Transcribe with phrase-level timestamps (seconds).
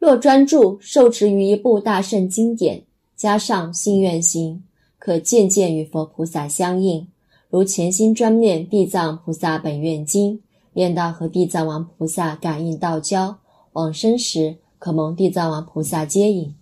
[0.00, 2.84] 若专注受持于一部大圣经典
[3.14, 4.64] 加上信愿行
[4.98, 7.06] 可渐渐与佛菩萨相应。
[7.50, 10.40] 如潜心专念地藏菩萨本愿经
[10.72, 13.36] 念到和地藏王菩萨感应道交
[13.74, 16.54] 往生时可蒙地藏王菩萨接引。